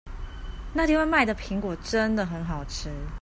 [0.73, 2.89] 那邊賣的蘋果真的好吃